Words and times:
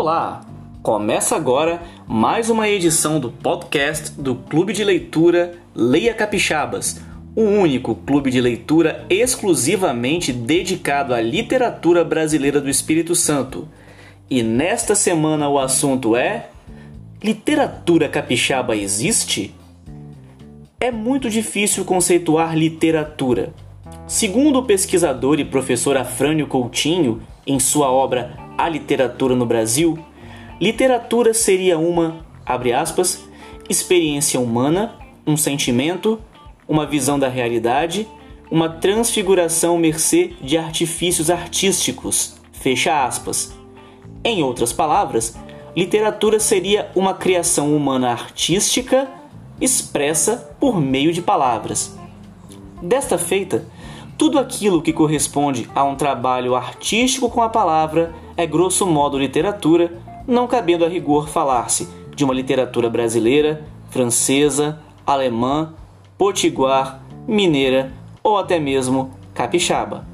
Olá! 0.00 0.42
Começa 0.80 1.34
agora 1.34 1.82
mais 2.06 2.48
uma 2.48 2.68
edição 2.68 3.18
do 3.18 3.32
podcast 3.32 4.12
do 4.12 4.36
Clube 4.36 4.72
de 4.72 4.84
Leitura 4.84 5.58
Leia 5.74 6.14
Capixabas, 6.14 7.00
o 7.34 7.42
único 7.42 7.96
clube 7.96 8.30
de 8.30 8.40
leitura 8.40 9.04
exclusivamente 9.10 10.32
dedicado 10.32 11.12
à 11.12 11.20
literatura 11.20 12.04
brasileira 12.04 12.60
do 12.60 12.70
Espírito 12.70 13.16
Santo. 13.16 13.66
E 14.30 14.40
nesta 14.40 14.94
semana 14.94 15.48
o 15.48 15.58
assunto 15.58 16.14
é: 16.14 16.48
Literatura 17.20 18.08
capixaba 18.08 18.76
existe? 18.76 19.52
É 20.78 20.92
muito 20.92 21.28
difícil 21.28 21.84
conceituar 21.84 22.56
literatura. 22.56 23.52
Segundo 24.06 24.60
o 24.60 24.64
pesquisador 24.64 25.40
e 25.40 25.44
professor 25.44 25.96
Afrânio 25.96 26.46
Coutinho, 26.46 27.20
em 27.44 27.58
sua 27.58 27.90
obra 27.90 28.46
A 28.58 28.68
Literatura 28.68 29.36
no 29.36 29.46
Brasil, 29.46 29.96
literatura 30.60 31.32
seria 31.32 31.78
uma, 31.78 32.26
abre 32.44 32.72
aspas, 32.72 33.24
experiência 33.68 34.40
humana, 34.40 34.96
um 35.24 35.36
sentimento, 35.36 36.20
uma 36.66 36.84
visão 36.84 37.20
da 37.20 37.28
realidade, 37.28 38.08
uma 38.50 38.68
transfiguração 38.68 39.78
mercê 39.78 40.32
de 40.40 40.58
artifícios 40.58 41.30
artísticos, 41.30 42.34
fecha 42.50 43.04
aspas. 43.04 43.56
Em 44.24 44.42
outras 44.42 44.72
palavras, 44.72 45.36
literatura 45.76 46.40
seria 46.40 46.90
uma 46.96 47.14
criação 47.14 47.76
humana 47.76 48.10
artística 48.10 49.08
expressa 49.60 50.56
por 50.58 50.80
meio 50.80 51.12
de 51.12 51.22
palavras. 51.22 51.96
Desta 52.82 53.18
feita, 53.18 53.64
tudo 54.18 54.40
aquilo 54.40 54.82
que 54.82 54.92
corresponde 54.92 55.70
a 55.72 55.84
um 55.84 55.94
trabalho 55.94 56.56
artístico 56.56 57.30
com 57.30 57.40
a 57.40 57.48
palavra 57.48 58.12
é 58.36 58.44
grosso 58.44 58.84
modo 58.84 59.16
literatura, 59.16 59.96
não 60.26 60.48
cabendo 60.48 60.84
a 60.84 60.88
rigor 60.88 61.28
falar-se 61.28 61.88
de 62.16 62.24
uma 62.24 62.34
literatura 62.34 62.90
brasileira, 62.90 63.64
francesa, 63.90 64.80
alemã, 65.06 65.72
potiguar, 66.18 67.00
mineira 67.28 67.92
ou 68.20 68.36
até 68.36 68.58
mesmo 68.58 69.12
capixaba. 69.32 70.04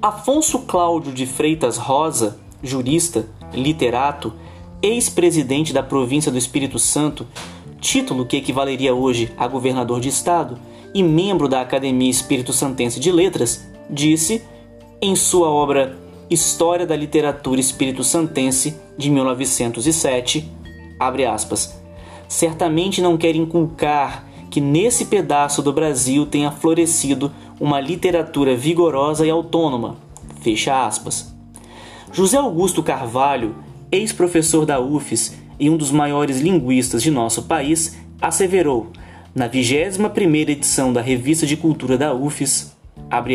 Afonso 0.00 0.60
Cláudio 0.60 1.12
de 1.12 1.26
Freitas 1.26 1.76
Rosa, 1.76 2.38
jurista, 2.62 3.26
literato, 3.52 4.32
ex-presidente 4.80 5.72
da 5.72 5.82
província 5.82 6.30
do 6.30 6.38
Espírito 6.38 6.78
Santo, 6.78 7.26
título 7.80 8.24
que 8.24 8.36
equivaleria 8.36 8.94
hoje 8.94 9.32
a 9.36 9.48
governador 9.48 9.98
de 9.98 10.08
estado, 10.08 10.56
e 10.94 11.02
membro 11.02 11.48
da 11.48 11.60
Academia 11.60 12.10
Espírito 12.10 12.52
Santense 12.52 12.98
de 12.98 13.12
Letras, 13.12 13.66
disse, 13.88 14.42
em 15.00 15.14
sua 15.14 15.48
obra 15.48 15.96
História 16.30 16.86
da 16.86 16.94
Literatura 16.96 17.60
Espírito 17.60 18.04
Santense, 18.04 18.76
de 18.96 19.10
1907, 19.10 20.50
abre 20.98 21.24
aspas, 21.24 21.80
certamente 22.26 23.00
não 23.00 23.16
quer 23.16 23.34
inculcar 23.34 24.26
que 24.50 24.60
nesse 24.60 25.06
pedaço 25.06 25.62
do 25.62 25.72
Brasil 25.72 26.26
tenha 26.26 26.50
florescido 26.50 27.32
uma 27.60 27.80
literatura 27.80 28.56
vigorosa 28.56 29.26
e 29.26 29.30
autônoma, 29.30 29.96
fecha 30.40 30.86
aspas. 30.86 31.34
José 32.12 32.36
Augusto 32.38 32.82
Carvalho, 32.82 33.56
ex-professor 33.90 34.64
da 34.66 34.80
UFES 34.80 35.36
e 35.58 35.68
um 35.68 35.76
dos 35.76 35.90
maiores 35.90 36.40
linguistas 36.40 37.02
de 37.02 37.10
nosso 37.10 37.42
país, 37.44 37.96
asseverou 38.20 38.88
na 39.38 39.48
21ª 39.48 40.50
edição 40.50 40.92
da 40.92 41.00
Revista 41.00 41.46
de 41.46 41.56
Cultura 41.56 41.96
da 41.96 42.12
UFES, 42.12 42.76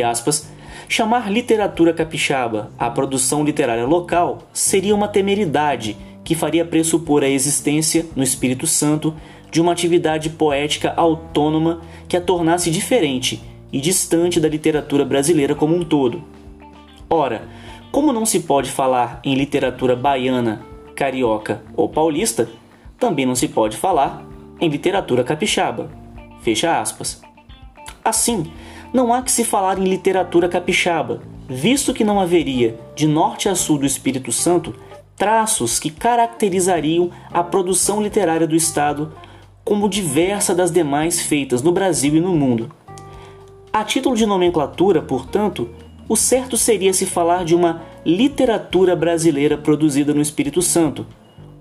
aspas, 0.06 0.50
chamar 0.88 1.32
literatura 1.32 1.94
capixaba 1.94 2.70
à 2.78 2.90
produção 2.90 3.44
literária 3.44 3.86
local 3.86 4.40
seria 4.52 4.94
uma 4.94 5.08
temeridade 5.08 5.96
que 6.24 6.36
faria 6.36 6.66
pressupor 6.66 7.24
a 7.24 7.30
existência, 7.30 8.06
no 8.16 8.24
Espírito 8.24 8.68
Santo, 8.68 9.16
de 9.50 9.62
uma 9.62 9.72
atividade 9.72 10.30
poética 10.30 10.94
autônoma 10.96 11.82
que 12.08 12.18
a 12.18 12.22
tornasse 12.22 12.70
diferente 12.70 13.42
e 13.72 13.80
distante 13.80 14.40
da 14.40 14.50
literatura 14.50 15.06
brasileira 15.06 15.56
como 15.56 15.76
um 15.76 15.86
todo. 15.86 16.22
Ora, 17.10 17.48
como 17.92 18.12
não 18.12 18.26
se 18.26 18.42
pode 18.42 18.70
falar 18.70 19.22
em 19.24 19.36
literatura 19.36 19.96
baiana, 19.96 20.62
carioca 20.96 21.64
ou 21.76 21.88
paulista, 21.88 22.50
também 23.00 23.26
não 23.26 23.36
se 23.36 23.48
pode 23.48 23.78
falar 23.78 24.33
em 24.64 24.70
literatura 24.70 25.24
capixaba. 25.24 25.90
Fecha 26.42 26.80
aspas. 26.80 27.22
Assim, 28.04 28.52
não 28.94 29.14
há 29.14 29.22
que 29.22 29.32
se 29.32 29.44
falar 29.44 29.78
em 29.78 29.84
literatura 29.84 30.48
capixaba, 30.48 31.22
visto 31.50 31.94
que 31.94 32.04
não 32.04 32.20
haveria, 32.20 32.80
de 32.96 33.08
norte 33.08 33.50
a 33.50 33.56
sul 33.56 33.78
do 33.78 33.86
Espírito 33.86 34.32
Santo, 34.32 34.74
traços 35.18 35.80
que 35.80 35.90
caracterizariam 35.90 37.12
a 37.32 37.44
produção 37.44 38.02
literária 38.02 38.48
do 38.48 38.56
Estado 38.56 39.14
como 39.64 39.90
diversa 39.90 40.54
das 40.54 40.72
demais 40.72 41.22
feitas 41.22 41.62
no 41.62 41.72
Brasil 41.72 42.16
e 42.16 42.22
no 42.22 42.34
mundo. 42.36 42.72
A 43.72 43.84
título 43.84 44.16
de 44.16 44.26
nomenclatura, 44.26 45.02
portanto, 45.02 45.70
o 46.08 46.16
certo 46.16 46.58
seria 46.58 46.94
se 46.94 47.06
falar 47.06 47.46
de 47.46 47.56
uma 47.56 47.82
literatura 48.06 48.96
brasileira 48.96 49.58
produzida 49.58 50.14
no 50.14 50.22
Espírito 50.22 50.62
Santo, 50.62 51.06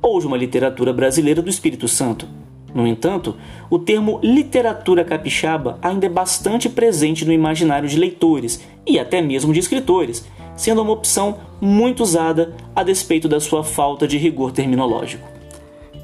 ou 0.00 0.20
de 0.20 0.26
uma 0.26 0.36
literatura 0.36 0.92
brasileira 0.92 1.40
do 1.40 1.48
Espírito 1.48 1.86
Santo. 1.86 2.41
No 2.74 2.86
entanto, 2.86 3.36
o 3.68 3.78
termo 3.78 4.18
literatura 4.22 5.04
capixaba 5.04 5.78
ainda 5.82 6.06
é 6.06 6.08
bastante 6.08 6.68
presente 6.68 7.24
no 7.24 7.32
imaginário 7.32 7.88
de 7.88 7.98
leitores 7.98 8.66
e 8.86 8.98
até 8.98 9.20
mesmo 9.20 9.52
de 9.52 9.60
escritores, 9.60 10.26
sendo 10.56 10.82
uma 10.82 10.92
opção 10.92 11.38
muito 11.60 12.02
usada 12.02 12.54
a 12.74 12.82
despeito 12.82 13.28
da 13.28 13.40
sua 13.40 13.62
falta 13.62 14.08
de 14.08 14.16
rigor 14.16 14.52
terminológico. 14.52 15.28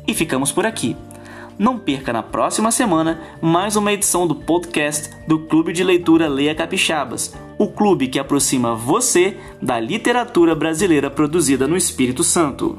E 0.06 0.14
ficamos 0.14 0.52
por 0.52 0.66
aqui. 0.66 0.96
Não 1.58 1.76
perca 1.76 2.12
na 2.12 2.22
próxima 2.22 2.70
semana 2.70 3.20
mais 3.42 3.74
uma 3.74 3.92
edição 3.92 4.28
do 4.28 4.34
podcast 4.34 5.10
do 5.26 5.40
Clube 5.40 5.72
de 5.72 5.82
Leitura 5.82 6.28
Leia 6.28 6.54
Capixabas, 6.54 7.34
o 7.58 7.66
clube 7.66 8.06
que 8.06 8.18
aproxima 8.18 8.76
você 8.76 9.36
da 9.60 9.80
literatura 9.80 10.54
brasileira 10.54 11.10
produzida 11.10 11.66
no 11.66 11.76
Espírito 11.76 12.22
Santo. 12.22 12.78